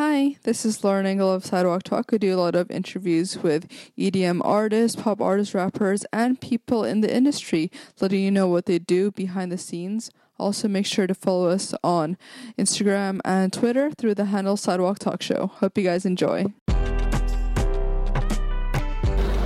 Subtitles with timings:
[0.00, 2.12] Hi, this is Lauren Engel of Sidewalk Talk.
[2.12, 3.66] I do a lot of interviews with
[3.98, 7.68] EDM artists, pop artists, rappers, and people in the industry,
[8.00, 10.12] letting you know what they do behind the scenes.
[10.38, 12.16] Also, make sure to follow us on
[12.56, 15.48] Instagram and Twitter through the handle Sidewalk Talk Show.
[15.54, 16.44] Hope you guys enjoy.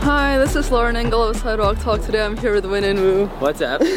[0.02, 2.02] Hi, this is Lauren Engel of Sidewalk Talk.
[2.02, 3.26] Today I'm here with Win and Woo.
[3.38, 3.80] What's up?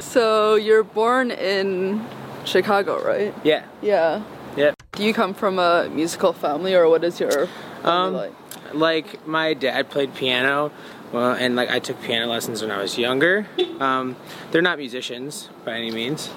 [0.00, 2.06] So, you're born in
[2.44, 3.34] Chicago, right?
[3.42, 3.64] yeah.
[3.82, 4.22] Yeah.
[4.58, 4.82] Yep.
[4.92, 7.48] Do you come from a musical family, or what is your family
[7.84, 8.32] Um, like?
[8.74, 10.70] Like my dad played piano,
[11.12, 13.46] well, and like I took piano lessons when I was younger.
[13.80, 14.14] Um,
[14.50, 16.28] they're not musicians by any means,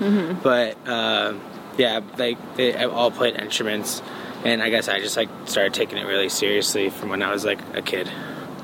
[0.43, 1.33] but uh,
[1.77, 4.01] yeah, like they all played instruments,
[4.45, 7.43] and I guess I just like started taking it really seriously from when I was
[7.43, 8.09] like a kid,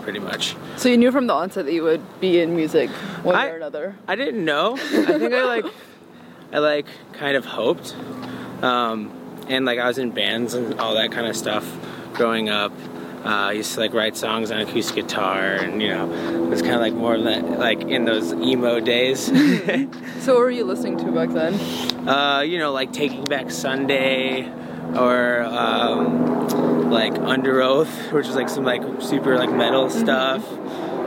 [0.04, 0.56] pretty much.
[0.78, 2.90] So you knew from the onset that you would be in music
[3.24, 3.96] one way I- or another.
[4.08, 4.76] I didn't know.
[4.76, 4.78] I
[5.20, 5.66] think I like,
[6.54, 7.94] I like kind of hoped,
[8.62, 9.12] um,
[9.50, 11.66] and like I was in bands and all that kind of stuff
[12.14, 12.72] growing up.
[13.26, 16.10] Uh, I used to like write songs on acoustic guitar, and you know,
[16.46, 19.30] it was kind of like more of that, like in those emo days.
[20.22, 21.54] So what were you listening to back then?
[22.08, 24.52] uh, you know, like Taking Back Sunday,
[24.94, 30.46] or um, like Underoath, which is like some like super like metal stuff.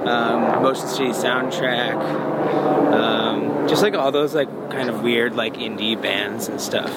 [0.06, 1.94] Um, Motion City soundtrack,
[2.92, 6.90] um, just like all those like kind of weird like indie bands and stuff.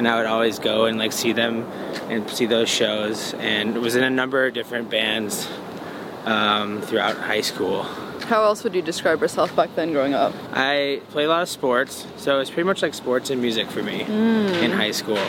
[0.00, 1.64] And I would always go and like see them
[2.08, 5.46] and see those shows, and was in a number of different bands
[6.24, 7.82] um, throughout high school.
[8.22, 10.32] How else would you describe yourself back then growing up?
[10.54, 13.82] I play a lot of sports, so it's pretty much like sports and music for
[13.82, 15.20] me in high school.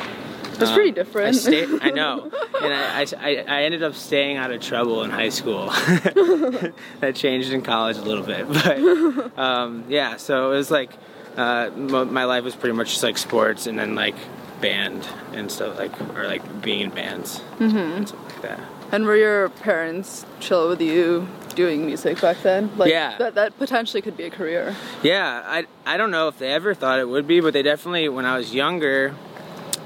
[0.54, 1.36] That's Um, pretty I, different.
[1.36, 5.30] stayed, I know, and I, I, I ended up staying out of trouble in high
[5.30, 5.66] school.
[7.02, 8.48] that changed in college a little bit,
[9.34, 10.16] but um, yeah.
[10.16, 10.92] So it was like
[11.36, 14.16] uh, my life was pretty much just like sports, and then like
[14.62, 17.78] band and stuff like, or like being in bands Mm-hmm.
[17.78, 18.60] and stuff like that.
[18.92, 22.70] and were your parents chill with you doing music back then?
[22.78, 23.18] Like Yeah.
[23.18, 24.76] that that potentially could be a career.
[25.04, 28.08] Yeah, I, I don't know if they ever thought it would be, but they definitely
[28.10, 29.14] when I was younger,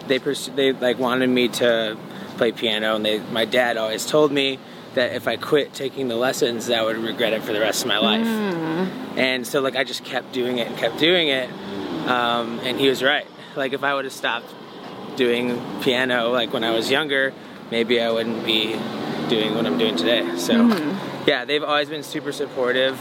[0.07, 1.97] they pers- they like wanted me to
[2.37, 4.59] play piano, and they my dad always told me
[4.93, 7.81] that if I quit taking the lessons, that I would regret it for the rest
[7.81, 8.25] of my life.
[9.17, 11.49] And so like I just kept doing it and kept doing it,
[12.07, 13.25] um, and he was right.
[13.55, 14.53] Like if I would have stopped
[15.15, 17.33] doing piano like when I was younger,
[17.71, 18.73] maybe I wouldn't be
[19.29, 20.37] doing what I'm doing today.
[20.37, 20.67] So
[21.25, 22.99] yeah, they've always been super supportive.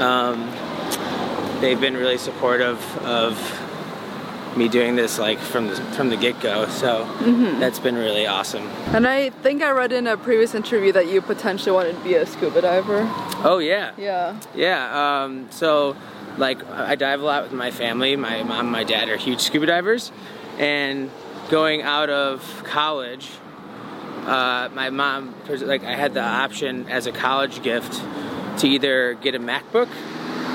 [0.00, 0.50] Um,
[1.60, 3.36] they've been really supportive of
[4.56, 6.66] me doing this like from the from the get go.
[6.68, 7.04] So
[7.58, 8.66] that's been really awesome.
[8.94, 12.14] And I think I read in a previous interview that you potentially wanted to be
[12.14, 13.06] a scuba diver.
[13.44, 14.38] Oh yeah, Yeah.
[14.54, 15.24] yeah.
[15.24, 15.94] Um, so
[16.38, 18.16] like I dive a lot with my family.
[18.16, 20.10] My mom, and my dad are huge scuba divers,
[20.58, 21.10] and
[21.48, 23.30] going out of college,
[24.26, 28.02] uh, my mom like I had the option as a college gift
[28.60, 29.88] to either get a MacBook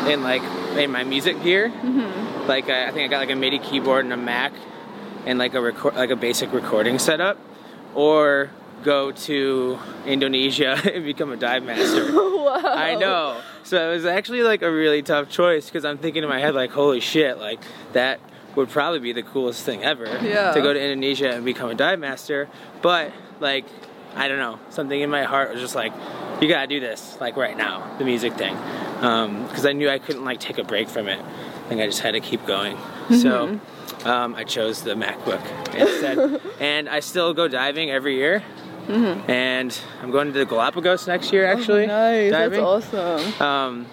[0.08, 0.42] and like
[0.78, 1.72] in my music gear.
[2.48, 4.54] Like I, I think I got like a MIDI keyboard and a Mac
[5.26, 7.38] and like a record like a basic recording setup,
[7.96, 8.50] or
[8.84, 12.06] go to Indonesia and become a dive master.
[12.52, 13.40] I know.
[13.64, 16.56] So it was actually like a really tough choice because I'm thinking in my head
[16.56, 17.62] like, holy shit, like
[17.94, 18.20] that
[18.56, 20.52] would probably be the coolest thing ever Yeah.
[20.54, 22.48] to go to Indonesia and become a dive master.
[22.82, 23.66] But like,
[24.16, 25.94] I don't know, something in my heart was just like,
[26.42, 28.56] you gotta do this like right now, the music thing,
[28.96, 31.20] because I knew I couldn't like take a break from it.
[31.20, 32.78] I think I just had to keep going.
[33.20, 33.60] So.
[34.04, 38.42] Um, I chose the MacBook instead, and I still go diving every year.
[38.90, 41.84] And I'm going to the Galapagos next year, actually.
[41.84, 42.32] Oh, nice.
[42.32, 42.62] diving.
[42.64, 43.42] That's awesome.
[43.42, 43.86] Um,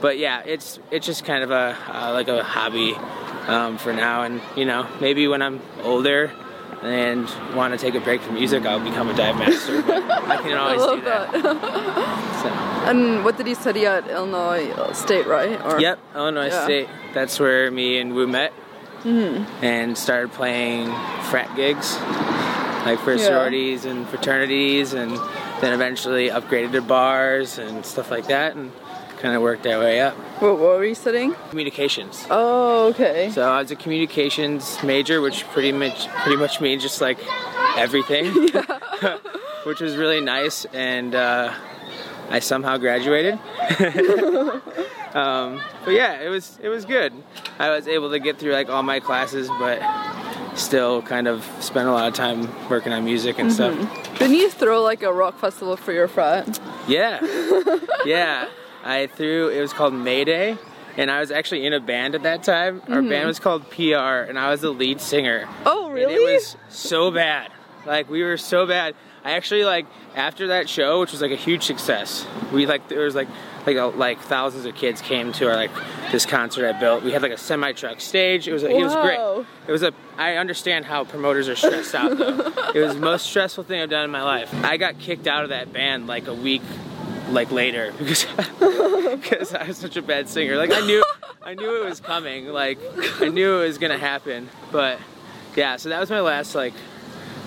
[0.00, 2.94] but yeah, it's it's just kind of a uh, like a hobby
[3.46, 6.32] um, for now, and you know maybe when I'm older
[6.82, 9.82] and want to take a break from music, I'll become a dive master.
[9.82, 11.32] But I can I always love do that.
[11.32, 12.42] that.
[12.42, 12.48] So.
[12.90, 15.60] and what did you study at Illinois State, right?
[15.64, 16.64] Or Yep, Illinois Yeah.
[16.64, 16.88] State.
[17.14, 18.52] That's where me and Wu met,
[19.04, 20.92] and started playing
[21.30, 21.96] frat gigs,
[22.84, 23.24] like for Yeah.
[23.26, 25.12] sororities and fraternities, and
[25.60, 28.70] then eventually upgraded to bars and stuff like that, and
[29.26, 30.14] kind of worked our way up.
[30.40, 31.34] What, what were you studying?
[31.50, 32.24] Communications.
[32.30, 33.28] Oh, okay.
[33.30, 37.18] So I was a communications major, which pretty much pretty much means just like
[37.76, 38.26] everything,
[39.64, 41.52] which was really nice, and uh,
[42.30, 43.34] I somehow graduated.
[45.12, 47.12] um, but yeah, it was it was good.
[47.58, 49.82] I was able to get through like all my classes, but
[50.54, 53.74] still kind of spent a lot of time working on music and stuff.
[54.20, 56.60] Didn't you throw like a rock festival for your frat?
[56.86, 57.18] Yeah,
[58.04, 58.48] yeah.
[58.86, 59.48] I threw.
[59.48, 60.56] It was called Mayday,
[60.96, 62.80] and I was actually in a band at that time.
[62.88, 63.08] Our mm-hmm.
[63.08, 65.48] band was called PR, and I was the lead singer.
[65.64, 66.14] Oh, And really?
[66.14, 67.50] it was so bad.
[67.84, 68.94] like we were so bad.
[69.24, 72.24] I actually like after that show, which was like a huge success.
[72.52, 73.28] We like there was like
[73.66, 75.72] like a, like thousands of kids came to our like
[76.12, 77.02] this concert I built.
[77.02, 78.46] We had like a semi truck stage.
[78.46, 79.18] It was it was great.
[79.66, 79.92] It was a.
[80.16, 82.38] I understand how promoters are stressed out though.
[82.74, 84.54] it was the most stressful thing I've done in my life.
[84.64, 86.62] I got kicked out of that band like a week
[87.30, 88.24] like later because
[89.20, 90.56] because I was such a bad singer.
[90.56, 91.04] Like I knew
[91.42, 92.48] I knew it was coming.
[92.48, 92.78] Like
[93.20, 94.48] I knew it was gonna happen.
[94.70, 94.98] But
[95.54, 96.74] yeah, so that was my last like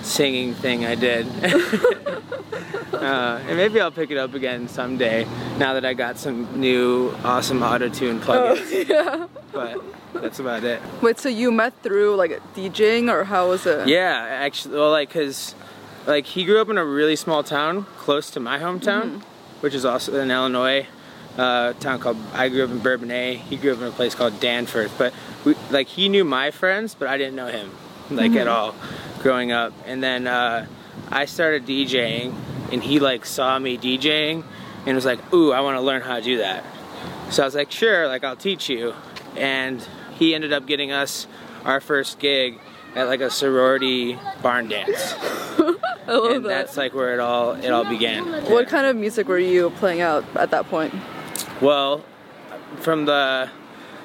[0.02, 1.28] singing thing I did.
[2.94, 5.26] uh, and maybe I'll pick it up again someday
[5.58, 8.88] now that I got some new awesome auto tune plugins.
[8.88, 9.28] yeah.
[9.52, 9.82] But
[10.14, 10.82] that's about it.
[11.02, 13.88] Wait, so you met through like DJing or how was it?
[13.88, 15.56] Yeah, actually, well, like, cause,
[16.08, 19.22] like, he grew up in a really small town close to my hometown,
[19.62, 20.88] which is also in Illinois.
[21.38, 23.36] Uh, town called I grew up in Bourbonnais.
[23.36, 24.94] He grew up in a place called Danforth.
[24.98, 25.14] But
[25.46, 27.72] we, like, he knew my friends, but I didn't know him,
[28.10, 28.76] like, at all,
[29.22, 29.74] growing up.
[29.86, 30.66] And then uh,
[31.10, 32.36] I started DJing,
[32.72, 34.44] and he like saw me DJing,
[34.86, 36.64] and was like, "Ooh, I want to learn how to do that."
[37.30, 38.94] So I was like, "Sure, like, I'll teach you."
[39.38, 39.86] And
[40.18, 41.28] he ended up getting us
[41.64, 42.60] our first gig
[42.96, 45.76] at like a sorority barn dance, I
[46.08, 46.50] love and that.
[46.50, 48.26] that's like where it all it all began.
[48.52, 50.94] What kind of music were you playing out at that point?
[51.62, 52.04] Well,
[52.80, 53.50] from the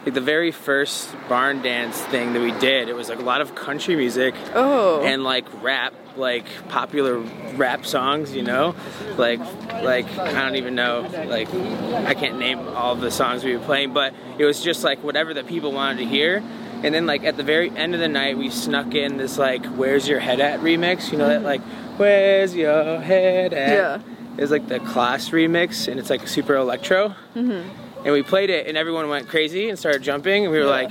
[0.04, 3.40] like the very first barn dance thing that we did, it was like a lot
[3.40, 5.02] of country music Oh.
[5.02, 7.18] and like rap, like popular
[7.56, 8.74] rap songs, you know,
[9.16, 9.40] like
[9.82, 13.94] like I don't even know, like I can't name all the songs we were playing,
[13.94, 16.42] but it was just like whatever that people wanted to hear.
[16.84, 19.64] And then like at the very end of the night, we snuck in this like
[19.64, 21.10] "Where's Your Head At" remix.
[21.10, 21.62] You know that like
[21.96, 24.02] "Where's Your Head At." Yeah.
[24.36, 27.14] It's like the class remix, and it's like super electro.
[27.34, 28.04] Mm-hmm.
[28.04, 30.90] And we played it, and everyone went crazy and started jumping, and we were like,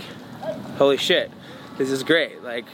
[0.80, 1.30] "Holy shit,
[1.78, 2.66] this is great!" Like,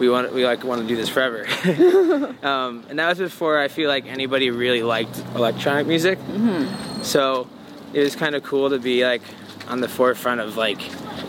[0.00, 1.46] we want we like want to do this forever.
[2.44, 6.18] um, and that was before I feel like anybody really liked electronic music.
[6.18, 7.02] Mm-hmm.
[7.04, 7.48] So
[7.92, 9.22] it was kind of cool to be like
[9.68, 10.80] on the forefront of like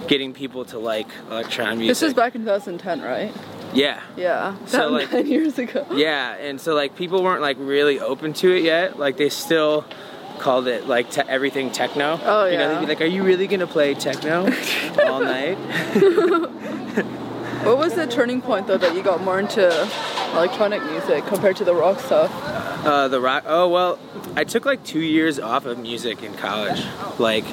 [0.10, 1.92] getting people to like electronic music.
[1.92, 3.32] this was back in 2010, right?
[3.74, 4.02] yeah.
[4.18, 4.56] Yeah.
[4.66, 5.86] So, like- nine years ago.
[5.94, 9.00] Yeah, and so like people weren't like really open to it yet.
[9.00, 9.86] Like they still
[10.40, 12.20] called it like te- everything techno.
[12.24, 12.74] Oh, You know, yeah.
[12.76, 14.46] they'd be like, "Are you really gonna play techno
[15.06, 15.58] all night?"
[17.66, 19.68] What was the turning point though that you got more into
[20.34, 22.32] electronic music compared to the rock stuff?
[22.86, 23.44] Uh, the rock.
[23.46, 24.00] Oh well,
[24.38, 26.82] I took like two years off of music in college.
[27.20, 27.44] Like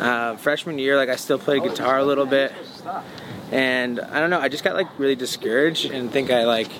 [0.00, 2.52] uh, freshman year, like I still played guitar a little bit,
[3.52, 4.40] and I don't know.
[4.40, 6.70] I just got like really discouraged and think I like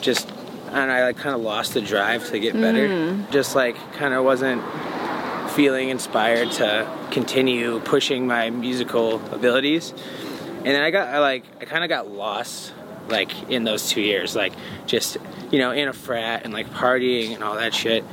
[0.00, 0.28] just
[0.68, 0.90] and.
[0.90, 2.88] I like kind of lost the drive to get better.
[3.30, 4.62] Just like kind of wasn't
[5.50, 9.92] feeling inspired to continue pushing my musical abilities.
[10.58, 12.72] And then I got I like I kind of got lost
[13.08, 14.54] like in those two years, like
[14.86, 15.18] just
[15.50, 18.04] you know in a frat and like partying and all that shit.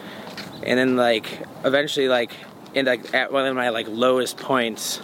[0.64, 1.26] And then like
[1.64, 2.34] eventually like
[2.74, 5.02] in like at one of my like lowest points,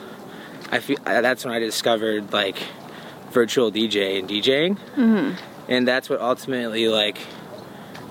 [0.71, 2.57] I feel uh, that's when I discovered like
[3.31, 4.77] virtual DJ and DJing,
[5.67, 7.17] and that's what ultimately like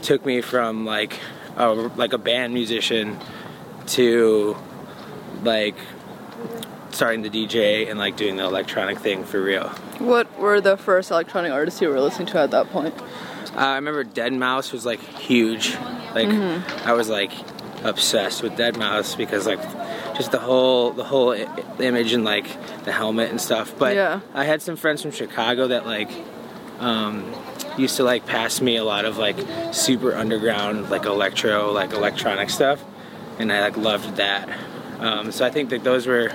[0.03, 1.19] took me from like
[1.57, 3.19] a, like a band musician
[3.87, 4.57] to
[5.43, 5.77] like
[6.91, 9.69] starting to DJ and like doing the electronic thing for real.
[9.99, 12.95] What were the first electronic artists you were listening to at that point?
[13.55, 15.75] Uh, I remember Deadmau5 was like huge.
[16.15, 16.29] Like
[16.87, 17.33] I was like
[17.85, 19.61] obsessed with Deadmau5 because like
[20.17, 21.33] just the whole the whole
[21.79, 22.47] image and like
[22.85, 23.75] the helmet and stuff.
[23.79, 24.21] But Yeah.
[24.33, 26.11] I had some friends from Chicago that like
[26.81, 27.33] um,
[27.77, 29.37] used to like pass me a lot of like
[29.73, 32.83] super underground like electro like electronic stuff,
[33.39, 34.49] and I like loved that.
[34.99, 36.33] Um, so I think that those were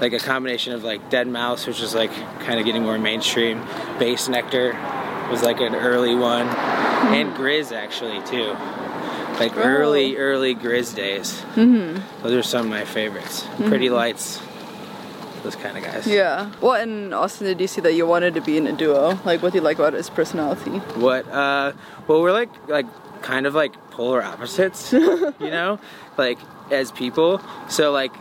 [0.00, 3.60] like a combination of like Deadmau5, which was like kind of getting more mainstream.
[3.98, 8.54] Bassnectar was like an early one, and Grizz actually too.
[9.38, 11.40] Like early, early Grizz days.
[11.54, 12.22] Mm-hmm.
[12.22, 13.46] Those are some of my favorites.
[13.58, 14.40] Pretty Lights,
[15.42, 16.06] those kind of guys.
[16.06, 16.50] Yeah.
[16.60, 19.18] What in Austin did you see that you wanted to be in a duo?
[19.24, 20.78] Like, what do you like about his personality?
[20.98, 21.28] What?
[21.28, 21.72] Uh,
[22.08, 22.86] well, we're like like
[23.22, 25.78] kind of like polar opposites, you know,
[26.16, 26.38] like
[26.70, 27.40] as people.
[27.68, 28.12] So like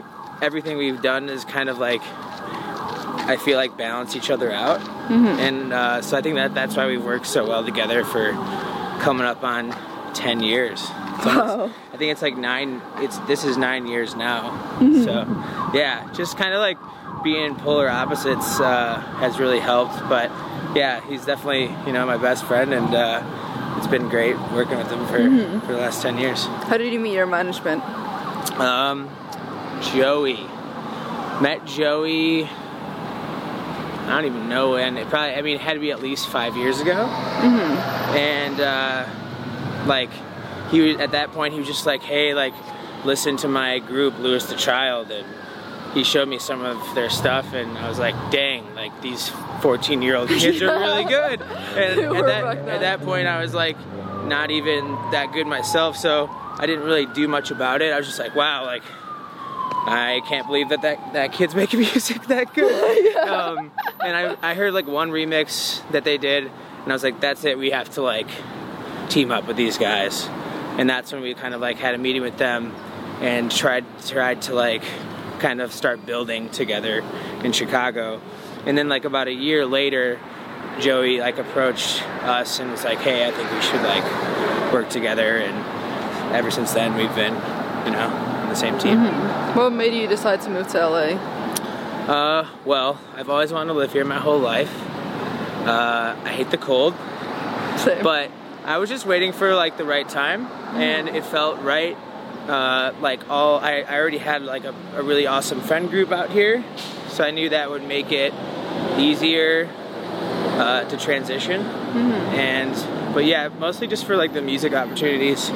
[0.41, 2.01] everything we've done is kind of like
[3.27, 6.86] I feel like balance each other out, and uh, so I think that that's why
[6.86, 8.34] we've worked so well together for
[9.01, 9.75] coming up on
[10.13, 10.86] ten years.
[11.25, 11.72] Wow.
[11.93, 12.81] I think it's like nine.
[12.98, 14.51] It's this is nine years now.
[14.79, 15.25] So
[15.74, 16.77] yeah, just kind of like
[17.24, 19.98] being polar opposites uh, has really helped.
[20.07, 20.29] But
[20.75, 24.91] yeah, he's definitely you know my best friend, and uh, it's been great working with
[24.91, 25.17] him for
[25.65, 26.45] for the last ten years.
[26.45, 27.81] How did you meet your management?
[28.60, 29.10] Um,
[29.93, 30.39] Joey.
[31.41, 32.43] Met Joey.
[32.45, 34.98] I don't even know when.
[34.98, 35.34] It probably.
[35.36, 36.93] I mean, it had to be at least five years ago.
[36.93, 38.15] Mm-hmm.
[38.15, 40.12] and uh, like
[40.75, 42.53] he was at that point he was just like, hey, like
[43.05, 45.25] listen to my group, Louis The Child, and
[45.94, 49.29] he showed me some of their stuff, and I was like, dang, like these
[49.62, 51.41] 14 year old kids are really good.
[51.75, 53.77] And at that, at that point, I was like,
[54.25, 57.94] not even that good myself, so I didn't really do much about it.
[57.94, 58.84] I was just like, wow, like.
[59.88, 63.15] I can't believe that that, that kid's making music that good.
[63.17, 63.72] um,
[64.03, 67.46] and I, I heard like one remix that they did, and I was like, that's
[67.46, 67.60] it.
[67.60, 68.27] We have to like
[69.10, 70.27] team up with these guys.
[70.77, 72.74] And that's when we kind of like had a meeting with them
[73.22, 74.84] and tried tried to like
[75.39, 77.03] kind of start building together
[77.44, 78.22] in Chicago.
[78.65, 80.20] And then like about a year later,
[80.79, 85.38] Joey like approached us and was like, "Hey, I think we should like work together."
[85.38, 85.55] And
[86.36, 87.34] ever since then, we've been,
[87.86, 88.10] you know,
[88.44, 89.00] on the same team.
[89.55, 91.17] What made you decide to move to LA?
[92.12, 94.74] Uh, well, I've always wanted to live here my whole life.
[95.65, 96.94] Uh, I hate the cold,
[97.77, 98.03] Same.
[98.03, 98.29] but
[98.65, 101.95] I was just waiting for like the right time, and it felt right.
[102.48, 106.31] Uh, like all, I, I already had like a, a really awesome friend group out
[106.31, 106.63] here,
[107.10, 108.34] so I knew that would make it
[108.98, 109.69] easier
[110.57, 111.62] uh, to transition.
[111.62, 115.50] And but yeah, mostly just for like the music opportunities.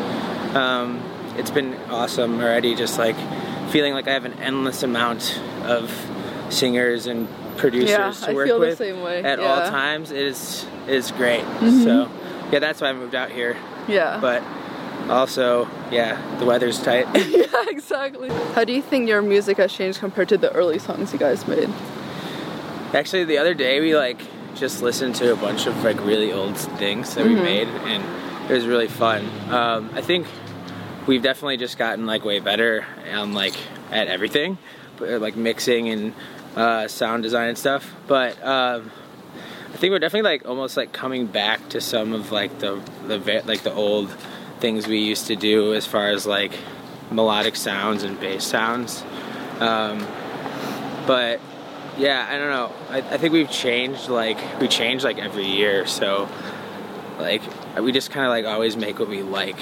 [0.54, 1.04] Um,
[1.38, 2.76] it's been awesome already.
[2.76, 3.16] Just like
[3.72, 5.92] feeling like I have an endless amount of
[6.50, 9.62] singers and producers Yeah, to work with at all yeah.
[9.64, 9.72] Mm-hmm.
[9.72, 10.12] times.
[10.12, 11.44] It is is great.
[11.60, 12.10] So
[12.52, 13.58] yeah, that's why I moved out here.
[13.88, 14.20] yeah.
[14.20, 14.44] But
[15.10, 17.08] also, yeah, the weather's tight.
[17.30, 18.30] yeah, exactly.
[18.54, 21.48] How do you think your music has changed compared to the early songs you guys
[21.48, 21.70] made?
[22.94, 24.20] Actually, the other day we like
[24.56, 28.04] just listened to a bunch of like really old things that we made, and
[28.50, 29.26] it was really fun.
[29.50, 30.28] Um, I think
[31.08, 33.56] we've definitely just gotten like way better on like
[33.92, 34.58] at everything,
[34.98, 36.14] but, like mixing and
[36.56, 37.94] uh, sound design and stuff.
[38.08, 38.92] But um,
[39.74, 43.44] I think we're definitely like almost like coming back to some of like the the
[43.46, 44.10] like the old
[44.60, 46.52] things we used to do as far as like
[47.12, 49.04] melodic sounds and bass sounds.
[49.60, 50.06] Um,
[51.08, 51.40] but
[51.98, 52.72] yeah, I don't know.
[52.90, 56.28] I, I think we've changed like we change like every year, so
[57.20, 57.42] like
[57.80, 59.60] we just kind of like always make what we like.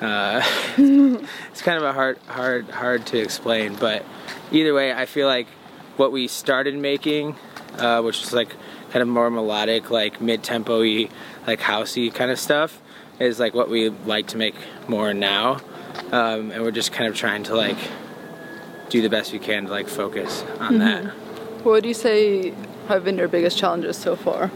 [0.00, 0.42] Uh,
[0.78, 4.04] it's kind of a hard, hard, hard to explain, but
[4.50, 5.46] either way, I feel like
[5.96, 7.36] what we started making,
[7.76, 8.56] uh, which is like
[8.90, 11.08] kind of more melodic, like mid-tempo-y,
[11.46, 12.80] like housey kind of stuff,
[13.18, 14.54] is like what we like to make
[14.88, 15.60] more now,
[16.12, 17.78] um, and we're just kind of trying to like
[18.88, 21.04] do the best we can to like focus on that.
[21.62, 22.52] What would you say
[22.88, 24.50] have been your biggest challenges so far?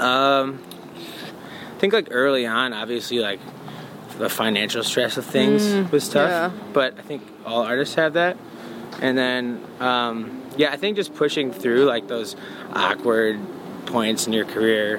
[0.00, 0.62] Um,
[0.96, 3.40] I think like early on, obviously like
[4.18, 6.50] the financial stress of things was tough, yeah.
[6.72, 8.36] but I think all artists have that.
[9.00, 12.36] And then, um, yeah, I think just pushing through like those
[12.72, 13.38] awkward
[13.86, 14.98] points in your career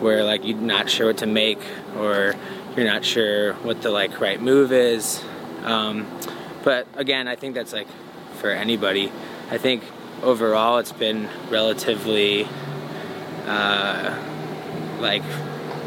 [0.00, 1.60] where like you're not sure what to make
[1.96, 2.34] or
[2.76, 5.22] you're not sure what the like right move is.
[5.62, 6.06] Um,
[6.62, 7.88] but again, I think that's like
[8.36, 9.12] for anybody.
[9.50, 9.82] I think
[10.22, 12.48] overall it's been relatively
[13.46, 14.18] uh,
[15.00, 15.22] like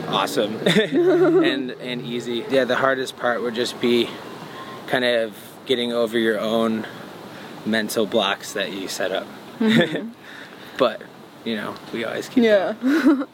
[0.07, 2.45] awesome and and easy.
[2.49, 4.09] Yeah, the hardest part would just be
[4.87, 6.87] kind of getting over your own
[7.67, 9.27] mental blocks that you set up.
[10.77, 11.01] but
[11.45, 12.43] you know, we always keep.
[12.43, 12.75] Yeah.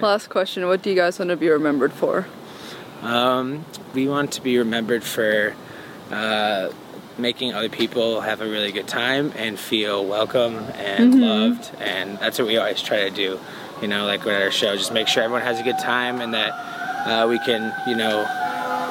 [0.00, 0.66] Last question.
[0.66, 2.26] What do you guys want to be remembered for?
[3.02, 3.64] Um,
[3.94, 5.54] we want to be remembered for
[6.10, 6.70] uh,
[7.18, 12.38] making other people have a really good time and feel welcome and loved, and that's
[12.38, 13.38] what we always try to do.
[13.82, 16.34] You know, like at our show, just make sure everyone has a good time and
[16.34, 16.50] that
[17.06, 18.22] uh, we can, you know,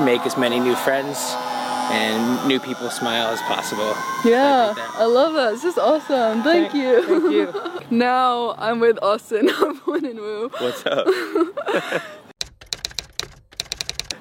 [0.03, 1.17] make as many new friends
[1.91, 3.93] and new people smile as possible.
[4.25, 5.51] Yeah, I I love that.
[5.51, 6.43] This is awesome.
[6.43, 7.03] Thank, you.
[7.05, 7.53] Thank you.
[7.89, 10.49] Now I'm with Austin of Win and Woo.
[10.59, 11.07] What's up?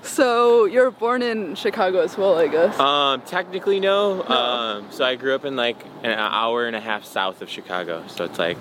[0.03, 2.79] So you're born in Chicago as well, I guess.
[2.79, 4.23] um, technically no.
[4.27, 8.03] Um, so I grew up in like an hour and a half south of Chicago.
[8.07, 8.57] So it's like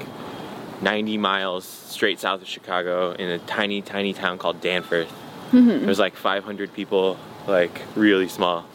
[0.81, 5.09] 90 miles straight south of Chicago in a tiny, tiny town called Danforth.
[5.53, 8.65] There's like 500 people, like really small,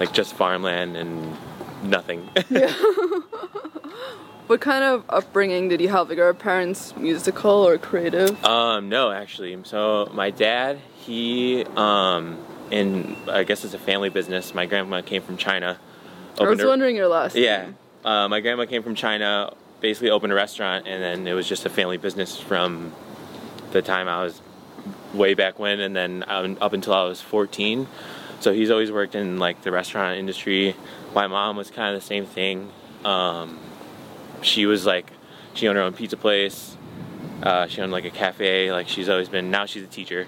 [0.00, 1.36] like just farmland and
[1.82, 2.28] nothing.
[4.46, 6.08] What kind of upbringing did you have?
[6.08, 8.44] Like, are your parents musical or creative?
[8.44, 9.58] Um, no, actually.
[9.64, 12.38] So my dad, he, um,
[12.70, 14.54] in I guess it's a family business.
[14.54, 15.78] My grandma came from China.
[16.38, 17.34] I was a- wondering your last.
[17.34, 17.76] Yeah, name.
[18.04, 19.52] uh, my grandma came from China.
[19.80, 22.92] Basically, opened a restaurant, and then it was just a family business from
[23.72, 24.40] the time I was
[25.12, 27.88] way back when, and then um, up until I was 14.
[28.40, 30.76] So he's always worked in like the restaurant industry.
[31.14, 32.70] My mom was kind of the same thing.
[33.04, 33.58] Um,
[34.42, 35.10] she was like,
[35.54, 36.76] she owned her own pizza place.
[37.42, 38.72] Uh, she owned like a cafe.
[38.72, 39.50] Like she's always been.
[39.50, 40.26] Now she's a teacher.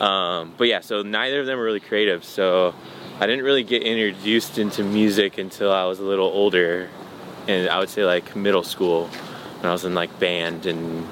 [0.00, 2.24] Um, but yeah, so neither of them were really creative.
[2.24, 2.74] So
[3.20, 6.88] I didn't really get introduced into music until I was a little older,
[7.46, 11.06] and I would say like middle school when I was in like band and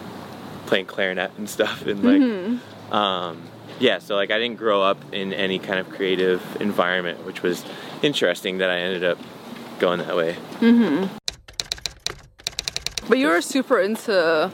[0.67, 1.87] playing clarinet and stuff.
[1.87, 3.43] And like, um,
[3.81, 7.65] yeah, so like I didn't grow up in any kind of creative environment, which was
[8.03, 9.19] interesting that I ended up
[9.81, 10.37] going that way.
[13.09, 14.53] But you were super into,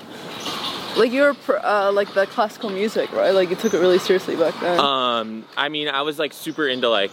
[0.97, 3.33] like you were uh, like the classical music, right?
[3.33, 4.80] Like you took it really seriously back then.
[4.80, 7.11] Um, I mean, I was like super into like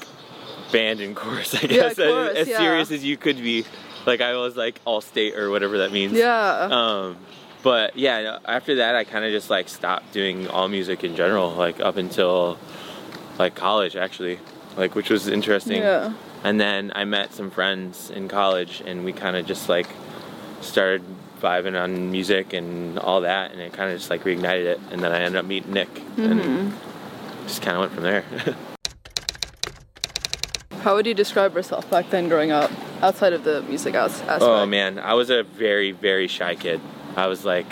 [0.71, 2.57] band and chorus, I Yeah, guess, chorus, as, as yeah.
[2.59, 3.65] serious as you could be.
[4.05, 6.13] Like I was like all state or whatever that means.
[6.13, 6.67] yeah.
[6.71, 7.17] Um,
[7.63, 11.51] but yeah, after that, I kind of just like stopped doing all music in general,
[11.51, 12.57] like up until
[13.39, 14.39] like college actually,
[14.77, 15.81] like which was interesting.
[15.81, 16.13] Yeah.
[16.43, 19.87] And then I met some friends in college, and we kind of just like
[20.61, 21.01] started
[21.41, 24.79] vibing on music and all that, and it kind of just like reignited it.
[24.91, 27.47] And then I ended up meeting Nick, and Mm-hmm.
[27.47, 28.23] just kind of went from there.
[30.81, 32.69] How would you describe yourself back then, growing up,
[33.01, 34.41] outside of the music aspect?
[34.41, 36.81] Oh man, I was a very very shy kid.
[37.15, 37.67] I was like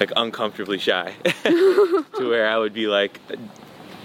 [0.00, 3.20] like uncomfortably shy to where I would be like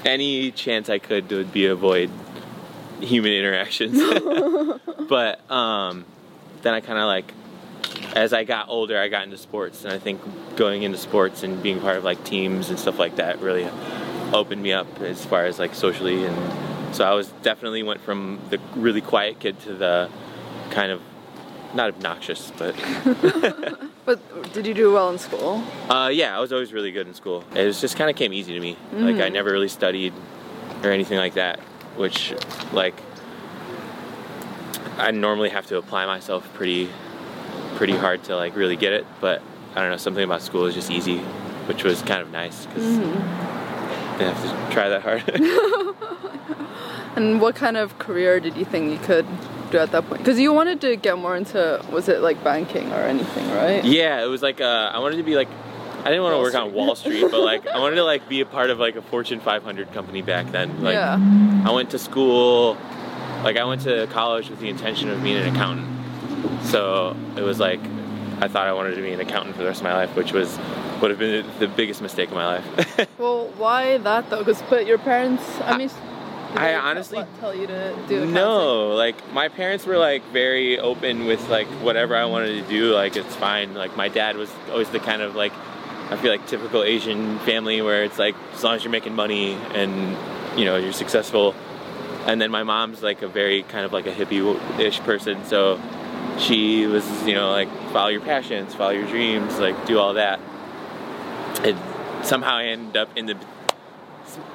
[0.06, 2.12] any chance I could would be avoid
[3.02, 4.00] human interactions.
[5.10, 6.06] but um
[6.62, 7.34] then I kind of like
[8.16, 10.22] as I got older, I got into sports and I think
[10.56, 13.68] going into sports and being part of like teams and stuff like that really
[14.34, 18.40] opened me up as far as like socially and so I was definitely went from
[18.50, 20.10] the really quiet kid to the
[20.72, 21.02] kind of
[21.74, 22.76] not obnoxious, but
[24.10, 25.64] But did you do well in school?
[25.88, 27.44] uh, yeah, I was always really good in school.
[27.54, 28.76] It was just kind of came easy to me.
[28.92, 30.14] Like I never really studied
[30.82, 31.60] or anything like that,
[31.96, 32.34] which
[32.74, 33.00] like
[34.98, 36.90] I normally have to apply myself pretty
[37.76, 39.06] pretty hard to like really get it.
[39.22, 39.44] But
[39.76, 41.20] I don't know, something about school is just easy,
[41.68, 42.84] which was kind of nice because
[44.18, 45.24] didn't have to try that hard.
[47.16, 49.28] And what kind of career did you think you could
[49.72, 50.20] do at that point?
[50.20, 53.84] Because you wanted to get more into, was it like banking or anything, right?
[53.84, 55.50] Yeah, it was like uh, I wanted to be like
[56.00, 58.40] I didn't want to work on Wall Street, but like I wanted to like be
[58.42, 60.82] a part of like a Fortune 500 company back then.
[60.82, 61.18] Like yeah.
[61.66, 62.78] I went to school,
[63.44, 65.88] like I went to college with the intention of being an accountant.
[66.66, 67.82] So it was like
[68.42, 70.32] I thought I wanted to be an accountant for the rest of my life, which
[70.32, 70.58] was
[71.02, 73.10] would have been the biggest mistake of my life.
[73.20, 74.40] Well, why that though?
[74.40, 75.90] Because but your parents, I mean,
[76.56, 81.48] I honestly- tell you to do no, like my parents were like very open with
[81.50, 83.74] like whatever I wanted to do, like it's fine.
[83.76, 85.54] Like my dad was always the kind of like
[86.10, 89.54] I feel like typical Asian family where it's like as long as you're making money
[89.74, 90.18] and
[90.60, 91.54] you know you're successful.
[92.26, 95.80] And then my mom's like a very kind of like a hippie-ish person, so
[96.40, 100.40] she was you know like follow your passions, follow your dreams, like do all that.
[101.64, 101.78] And
[102.26, 103.38] somehow I ended up in the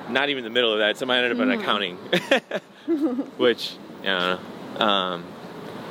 [0.09, 0.97] not even the middle of that.
[0.97, 1.97] Somehow I ended up in accounting,
[3.39, 4.39] which yeah.
[4.79, 5.25] Um,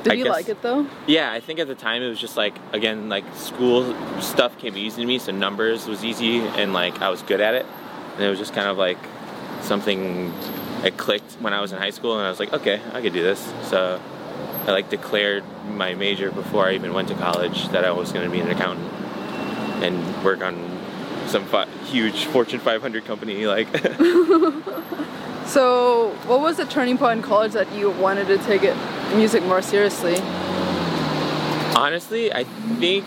[0.02, 0.86] Did I you guess- like it though?
[1.06, 4.76] yeah, I think at the time it was just like again like school stuff came
[4.76, 7.66] easy to me, so numbers was easy and like I was good at it,
[8.14, 8.98] and it was just kind of like
[9.62, 10.32] something
[10.84, 13.14] it clicked when I was in high school, and I was like, okay, I could
[13.14, 13.40] do this.
[13.62, 14.00] So
[14.66, 18.26] I like declared my major before I even went to college that I was going
[18.26, 18.92] to be an accountant
[19.82, 20.54] and work on
[21.26, 23.68] some fi- huge Fortune 500 company like.
[25.46, 28.74] So, what was the turning point in college that you wanted to take it
[29.14, 30.16] music more seriously?
[31.76, 33.04] Honestly, I think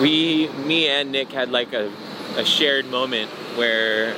[0.00, 1.92] we, me and Nick had like a,
[2.36, 4.16] a shared moment where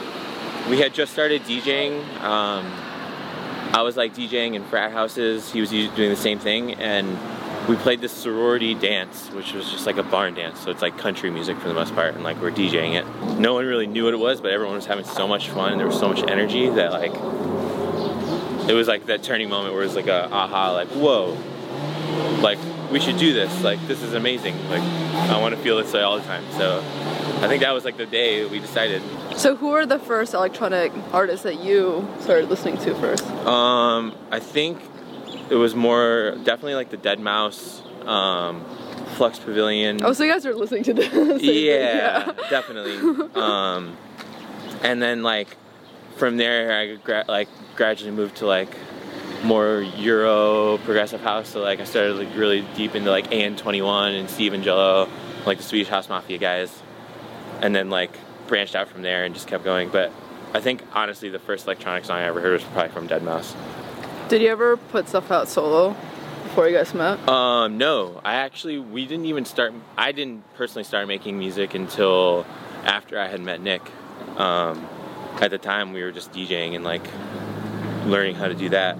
[0.69, 2.05] we had just started DJing.
[2.21, 2.67] Um,
[3.73, 5.51] I was like DJing in frat houses.
[5.51, 7.09] He was doing the same thing, and
[7.71, 10.59] we played this sorority dance, which was just like a barn dance.
[10.59, 13.39] So it's like country music for the most part, and like we're DJing it.
[13.39, 15.71] No one really knew what it was, but everyone was having so much fun.
[15.71, 17.15] And there was so much energy that like
[18.69, 21.39] it was like that turning moment where it was like a aha, like whoa,
[22.43, 22.59] like
[22.91, 24.83] we should do this like this is amazing like
[25.31, 26.81] i want to feel this way all the time so
[27.41, 29.01] i think that was like the day we decided
[29.37, 33.25] So, who were the first electronic artists that you started listening to first?
[33.47, 34.81] um i think
[35.51, 38.65] it was more definitely like the Deadmau5 um
[39.17, 41.09] flux pavilion Oh, so you guys were listening to this?
[41.13, 42.97] thing, yeah, definitely
[43.35, 43.97] um
[44.83, 45.57] and then like
[46.17, 48.75] from there i gra- like gradually moved to like
[49.45, 51.49] more Euro progressive house.
[51.49, 55.09] So like I started like really deep into like AN21 and Steve Angello,
[55.47, 56.83] like the Swedish House Mafia guys,
[57.63, 58.11] and then like
[58.47, 59.89] branched out from there and just kept going.
[59.89, 60.13] But
[60.53, 63.55] I think honestly the first electronic song I ever heard was probably from Deadmau5.
[64.31, 65.97] Did you ever put stuff out solo
[66.45, 67.29] before you guys met?
[67.29, 69.75] Um, no, I actually we didn't even start.
[69.99, 72.47] I didn't personally start making music until
[72.85, 73.83] after I had met Nick.
[74.37, 74.87] Um,
[75.40, 77.03] at the time we were just DJing and like
[78.07, 78.97] learning how to do that.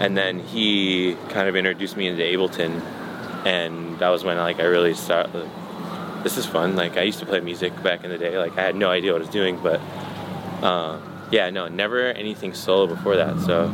[0.00, 2.82] And then he kind of introduced me into Ableton,
[3.46, 5.48] and that was when like I really started.
[6.24, 6.76] This is fun.
[6.76, 8.36] Like I used to play music back in the day.
[8.36, 9.80] Like I had no idea what I was doing, but
[10.62, 10.98] uh,
[11.32, 13.40] yeah, no, never anything solo before that.
[13.40, 13.64] So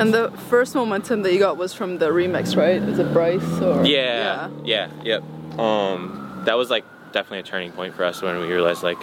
[0.00, 2.82] And the first momentum that you got was from the remix, right?
[2.82, 3.86] Is it Bryce or?
[3.86, 5.22] Yeah, yeah, yep.
[5.58, 9.00] Um, that was like definitely a turning point for us when we realized like,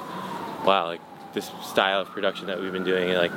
[0.66, 1.02] wow, like
[1.34, 3.32] this style of production that we've been doing like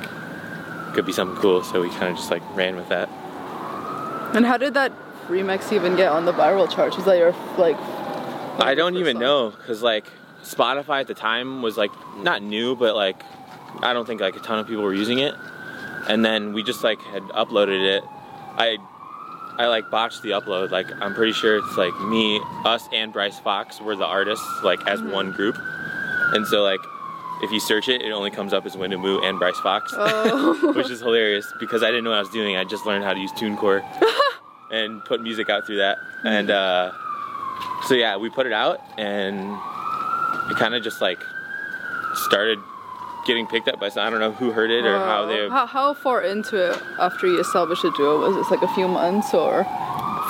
[0.93, 1.63] could be something cool.
[1.63, 3.07] So we kind of just like ran with that.
[4.35, 4.91] And how did that
[5.29, 6.97] remix even get on the viral charts?
[6.97, 7.77] Was that your like?
[8.59, 9.21] I don't even song?
[9.21, 10.05] know because like
[10.43, 13.23] Spotify at the time was like not new, but like
[13.81, 15.33] I don't think like a ton of people were using it.
[16.07, 18.03] And then we just like had uploaded it.
[18.57, 18.77] I
[19.57, 20.71] I like botched the upload.
[20.71, 24.85] Like I'm pretty sure it's like me, us, and Bryce Fox were the artists like
[24.87, 25.57] as one group.
[26.33, 26.79] And so like
[27.41, 29.93] if you search it, it only comes up as Win and Woo and Bryce Fox,
[29.95, 30.73] Oh.
[30.75, 32.55] which is hilarious because I didn't know what I was doing.
[32.55, 33.83] I just learned how to use TuneCore
[34.71, 35.97] and put music out through that.
[36.23, 36.91] And uh,
[37.87, 39.37] so yeah, we put it out and
[40.51, 41.19] it kind of just like
[42.13, 42.59] started
[43.25, 44.05] getting picked up by some.
[44.05, 47.27] I don't know who heard it or how they How, how far into it after
[47.27, 48.51] you established a duo was it?
[48.51, 49.65] Like a few months or?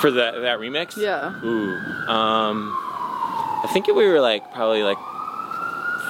[0.00, 0.96] for that that remix.
[0.96, 1.32] Yeah.
[1.42, 1.74] Ooh,
[2.10, 2.70] um,
[3.64, 4.98] I think we were like probably like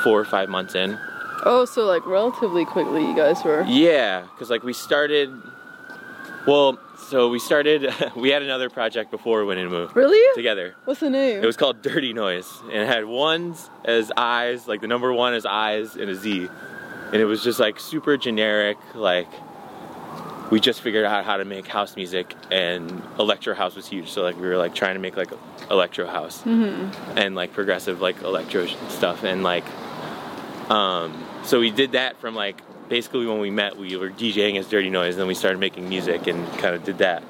[0.02, 0.98] four or five months in.
[1.44, 3.62] Oh, so like relatively quickly you guys were.
[3.68, 5.30] Yeah, because like we started.
[6.46, 7.92] Well, so we started.
[8.16, 10.34] we had another project before Win and Woo Really?
[10.34, 10.74] together.
[10.84, 11.42] What's the name?
[11.42, 15.34] It was called Dirty Noise, and it had ones as eyes, like the number one
[15.34, 16.48] as eyes and a Z,
[17.12, 18.78] and it was just like super generic.
[18.94, 19.28] Like
[20.50, 24.10] we just figured out how to make house music, and electro house was huge.
[24.10, 25.32] So like we were like trying to make like
[25.70, 26.44] electro house
[27.16, 29.64] and like progressive like electro stuff, and like
[30.70, 34.66] um, so we did that from like basically when we met, we were DJing as
[34.68, 37.22] Dirty Noise, and then we started making music and kind of did that.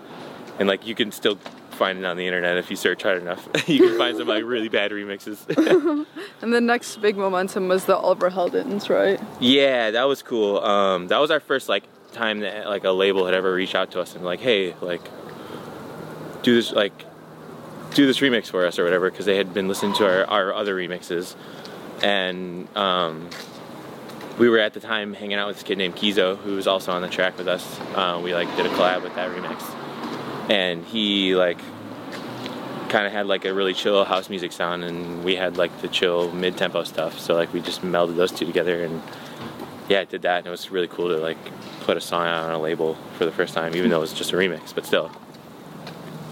[0.58, 1.38] And like you can still
[1.76, 3.46] find it on the internet if you search hard enough.
[3.68, 5.46] you can find some like really bad remixes.
[6.42, 9.20] and the next big momentum was the Oliver Heldens, right?
[9.40, 10.58] yeah, that was cool.
[10.60, 13.92] Um, that was our first like time that like a label had ever reached out
[13.92, 15.02] to us and like, hey, like
[16.42, 16.92] do this like
[17.94, 20.54] do this remix for us or whatever because they had been listening to our, our
[20.54, 21.34] other remixes
[22.02, 23.28] and um,
[24.38, 26.92] we were at the time hanging out with this kid named Kizo who was also
[26.92, 29.60] on the track with us uh, we like did a collab with that remix
[30.48, 31.59] and he like
[32.88, 35.88] kind of had like a really chill house music sound and we had like the
[35.88, 39.02] chill mid-tempo stuff so like we just melded those two together and
[39.88, 41.38] yeah, I did that, and it was really cool to like
[41.82, 44.12] put a song out on a label for the first time, even though it was
[44.12, 45.11] just a remix, but still.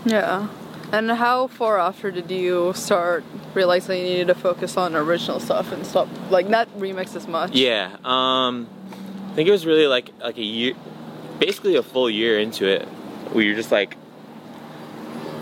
[0.04, 0.48] Yeah.
[0.92, 3.24] And how far after did you start
[3.54, 7.52] realizing you needed to focus on original stuff and stop like not remix as much?
[7.52, 8.68] Yeah, um,
[9.30, 10.74] I think it was really like like a year,
[11.38, 12.88] basically a full year into it.
[13.32, 13.96] We were just like,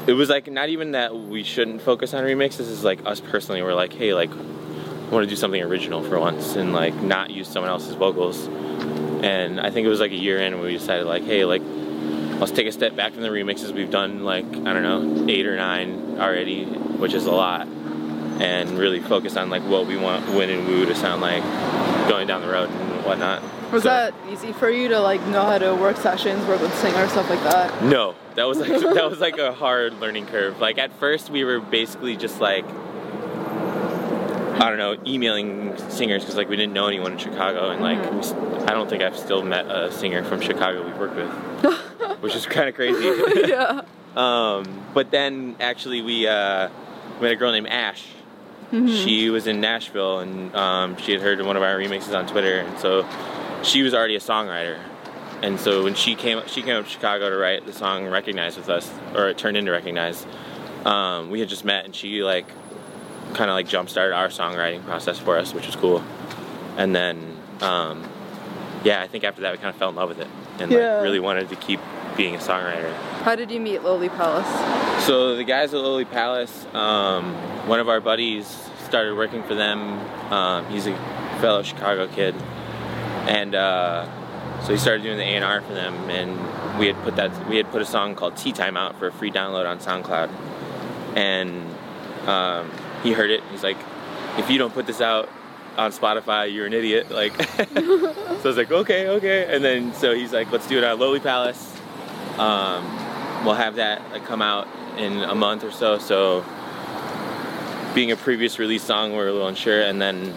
[0.06, 2.60] it was like not even that we shouldn't focus on remixes.
[2.60, 6.18] Is like us personally, we're like, hey, like, I want to do something original for
[6.18, 8.46] once and like not use someone else's vocals.
[9.22, 11.62] And I think it was like a year in when we decided like, hey, like,
[12.40, 13.72] let's take a step back from the remixes.
[13.72, 18.70] We've done like I don't know eight or nine already, which is a lot, and
[18.76, 21.42] really focus on like what we want Win and Woo to sound like
[22.08, 23.42] going down the road and whatnot.
[23.72, 26.74] Was So- that easy for you to like know how to work sessions, work with
[26.78, 27.82] singers, stuff like that?
[27.85, 30.61] No, that was like that was like a hard learning curve.
[30.61, 32.64] Like at first we were basically just like
[34.54, 37.98] I don't know, emailing singers because like we didn't know anyone in Chicago, and like
[38.12, 38.32] we, s-
[38.68, 41.80] I don't think I've still met a singer from Chicago we've worked with,
[42.20, 43.02] which is kind of crazy.
[43.48, 43.80] yeah.
[44.14, 46.68] um, but then actually we uh,
[47.16, 48.04] we met a girl named Ash.
[48.70, 52.61] She was in Nashville, and um, she had heard one of our remixes on Twitter,
[52.61, 53.02] and so
[53.62, 54.79] she was already a songwriter.
[55.42, 58.57] And so when she came, she came up to Chicago to write the song "Recognize"
[58.57, 60.25] with us, or it turned into "Recognize."
[60.85, 62.46] Um, we had just met, and she like
[63.35, 66.05] kind of like jump started our songwriting process for us, which was cool.
[66.77, 68.09] And then, um,
[68.85, 70.29] yeah, I think after that we kind of fell in love with it,
[70.61, 70.94] and Yeah.
[70.96, 71.81] like really wanted to keep
[72.16, 72.92] being a songwriter.
[73.25, 74.46] How did you meet Lowly Palace?
[75.07, 77.35] So the guys at Lowly Palace, um,
[77.66, 78.46] one of our buddies
[78.85, 79.98] started working for them.
[80.33, 80.94] Um, he's a
[81.40, 82.35] fellow Chicago kid,
[83.32, 84.06] and uh,
[84.62, 85.94] so he started doing the A and R for them.
[86.10, 89.06] And we had put that we had put a song called "Tea Time" out for
[89.06, 90.30] a free download on SoundCloud,
[91.16, 92.70] and um,
[93.02, 93.42] he heard it.
[93.50, 93.78] He's like,
[94.36, 95.28] "If you don't put this out."
[95.74, 97.10] On Spotify, you're an idiot.
[97.10, 99.46] Like, so I was like, okay, okay.
[99.48, 101.74] And then so he's like, let's do it on Lowly Palace.
[102.36, 102.84] Um,
[103.42, 104.68] we'll have that like, come out
[104.98, 105.96] in a month or so.
[105.96, 106.44] So,
[107.94, 109.80] being a previous release song, we're a little unsure.
[109.80, 110.34] And then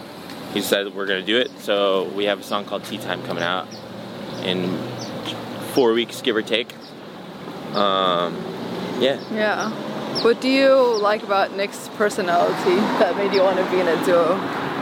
[0.54, 1.50] he said we're gonna do it.
[1.60, 3.66] So we have a song called Tea Time coming out
[4.42, 4.76] in
[5.74, 6.72] four weeks, give or take.
[7.74, 8.34] Um,
[9.00, 9.20] yeah.
[9.32, 9.70] Yeah.
[10.22, 14.02] What do you like about Nick's personality that made you want to be in a
[14.04, 14.34] duo?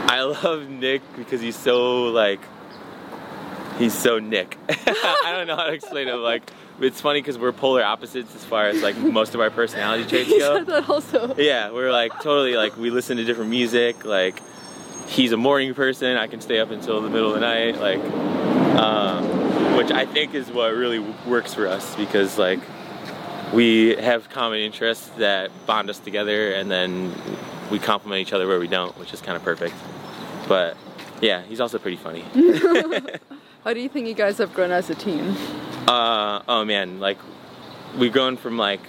[0.07, 2.39] I love Nick because he's so like
[3.77, 4.57] he's so Nick.
[4.69, 6.13] I don't know how to explain it.
[6.13, 6.49] Like
[6.79, 10.29] it's funny because we're polar opposites as far as like most of our personality traits
[10.29, 10.57] He go.
[10.57, 11.35] said that also.
[11.37, 14.05] Yeah, we're like totally like we listen to different music.
[14.05, 14.41] Like
[15.07, 16.17] he's a morning person.
[16.17, 17.79] I can stay up until the middle of the night.
[17.79, 18.03] Like,
[18.79, 22.59] um, which I think is what really works for us because like
[23.53, 27.13] we have common interests that bond us together, and then
[27.71, 29.75] we complement each other where we don't, which is kind of perfect.
[30.47, 30.77] But
[31.21, 32.23] yeah, he's also pretty funny.
[33.63, 35.35] How do you think you guys have grown as a team?
[35.87, 37.17] Uh, oh man, like
[37.97, 38.81] we've grown from like,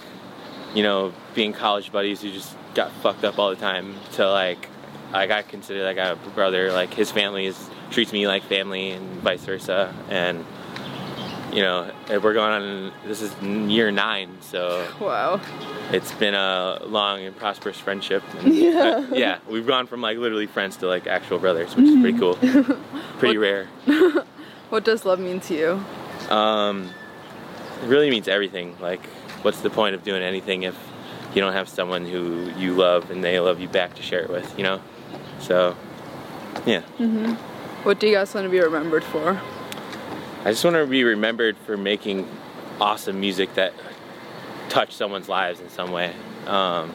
[0.75, 4.69] you know, being college buddies who just got fucked up all the time to like,
[5.11, 6.71] like I consider like a brother.
[6.71, 9.93] Like his family is treats me like family and vice versa.
[10.09, 10.45] And
[11.53, 12.91] you know, we're going on.
[13.07, 15.39] This is year nine, so Wow.
[15.91, 18.21] it's been a long and prosperous friendship.
[18.39, 18.79] And, Yeah.
[19.09, 22.17] uh, yeah, we've gone from like literally friends to like actual brothers, which is pretty
[22.19, 22.35] cool.
[23.19, 23.67] pretty What- rare.
[24.69, 26.35] What does love mean to you?
[26.35, 26.89] Um,
[27.81, 28.75] it really means everything.
[28.81, 29.05] Like,
[29.43, 30.75] what's the point of doing anything if
[31.33, 34.29] you don't have someone who you love and they love you back to share it
[34.29, 34.81] with, you know?
[35.39, 35.75] So,
[36.65, 36.81] yeah.
[37.83, 39.39] What do you guys want to be remembered for?
[40.43, 42.27] I just want to be remembered for making
[42.79, 43.73] awesome music that
[44.69, 46.13] touched someone's lives in some way.
[46.45, 46.93] Um,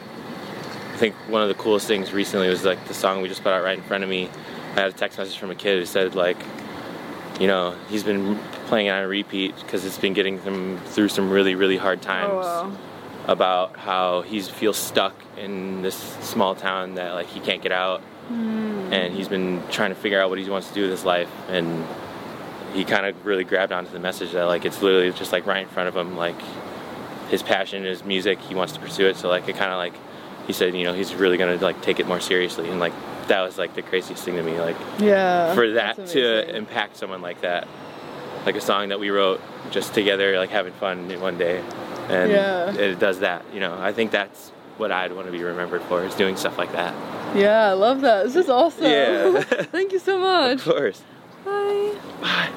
[0.93, 3.51] I think one of the coolest things recently was like the song we just put
[3.51, 4.29] out right in front of me.
[4.75, 6.37] I had a text message from a kid who said like,
[7.39, 11.29] you know, he's been playing it on repeat because it's been getting him through some
[11.29, 12.31] really, really hard times.
[12.31, 12.77] Oh wow.
[13.25, 18.03] About how he feels stuck in this small town that like he can't get out,
[18.31, 18.91] Mm.
[18.91, 21.29] and he's been trying to figure out what he wants to do with his life,
[21.49, 21.85] and
[22.73, 25.61] he kind of really grabbed onto the message that like it's literally just like right
[25.63, 26.39] in front of him, like
[27.29, 29.93] his passion is music, he wants to pursue it, so like it kind of like
[30.47, 32.93] he said, you know, he's really gonna like take it more seriously, and like
[33.27, 35.53] that was like the craziest thing to me, like Yeah.
[35.55, 37.67] for that to impact someone like that
[38.45, 39.39] like a song that we wrote
[39.71, 41.63] just together like having fun one day
[42.09, 42.73] and Yeah.
[42.73, 46.03] it does that you know i think that's what i'd want to be remembered for
[46.03, 46.93] is doing stuff like that
[47.35, 48.25] Yeah, I love that.
[48.25, 48.85] This is awesome.
[48.85, 49.41] Yeah.
[49.71, 50.59] Thank you so much.
[50.59, 51.01] of course
[51.45, 51.95] Bye.
[52.21, 52.49] bye